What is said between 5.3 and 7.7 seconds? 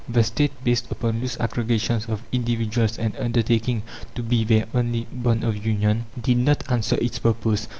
of union, did not answer its purpose.